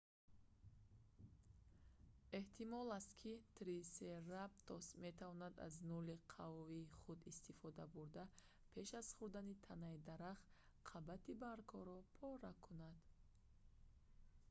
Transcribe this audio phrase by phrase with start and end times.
[2.39, 8.23] эҳтимол аст ки трисератопс метавонист аз нӯли қавии худ истифода бурда
[8.73, 10.47] пеш аз хӯрдани танаи дарахт
[10.89, 12.99] қабати баргҳоро пора кунад